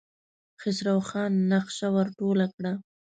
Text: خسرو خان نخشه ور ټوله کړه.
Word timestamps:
خسرو 0.61 0.97
خان 1.09 1.31
نخشه 1.51 1.87
ور 1.93 2.07
ټوله 2.19 2.45
کړه. 2.55 2.73